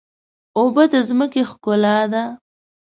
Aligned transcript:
اوبه 0.57 0.83
د 0.91 0.93
ځمکې 1.07 1.41
ښکلا 1.49 1.97
ده. 2.11 2.23